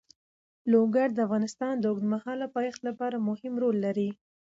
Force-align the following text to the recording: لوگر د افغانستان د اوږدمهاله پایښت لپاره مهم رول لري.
لوگر 0.73 1.07
د 1.13 1.19
افغانستان 1.27 1.73
د 1.77 1.83
اوږدمهاله 1.91 2.45
پایښت 2.55 2.81
لپاره 2.89 3.25
مهم 3.27 3.53
رول 3.63 3.77
لري. 3.85 4.09